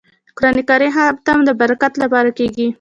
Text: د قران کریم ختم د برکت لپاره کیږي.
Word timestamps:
د 0.03 0.03
قران 0.37 0.57
کریم 0.69 0.91
ختم 0.97 1.37
د 1.47 1.49
برکت 1.61 1.93
لپاره 2.03 2.29
کیږي. 2.37 2.67